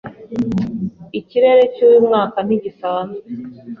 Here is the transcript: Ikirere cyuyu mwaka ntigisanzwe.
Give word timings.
Ikirere 1.19 1.63
cyuyu 1.73 1.99
mwaka 2.07 2.37
ntigisanzwe. 2.45 3.25